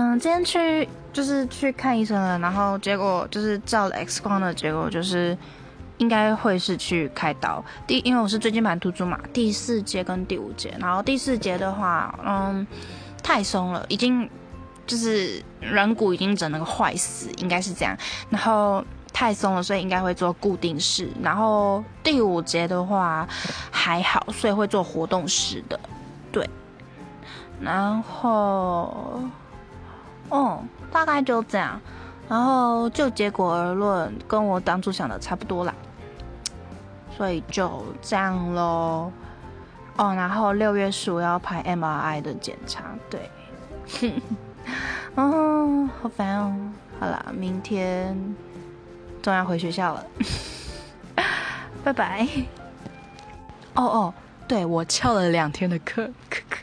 [0.00, 5.36] 嗯，今天去就是去看医生了，然后结果就是照了 X 光的结果就是
[5.98, 7.62] 应该会是去开刀。
[7.86, 12.66] 第，因为我是椎间盘突出嘛，第四节跟第五节，然后第四节的话，嗯，
[13.22, 14.26] 太松了，已经
[14.86, 17.94] 就是软骨已经整了个坏死，应该是这样。
[18.30, 18.82] 然后
[19.12, 21.10] 太松了，所以应该会做固定式。
[21.22, 23.28] 然后第五节的话
[23.70, 25.78] 还好，所以会做活动式的，
[26.32, 26.48] 对。
[27.60, 29.20] 然后。
[30.30, 31.80] 哦，大概就这样，
[32.28, 35.74] 然后就结果而论，跟我当初想的差不多啦，
[37.16, 39.12] 所以就这样喽。
[39.96, 43.30] 哦，然后六月十五要排 MRI 的检查，对，
[45.16, 46.56] 嗯， 好烦哦。
[46.98, 48.16] 好啦，明天
[49.20, 50.06] 终于要回学校了，
[51.82, 52.26] 拜拜。
[53.74, 54.14] 哦哦，
[54.46, 56.56] 对我翘了两天的课，可可。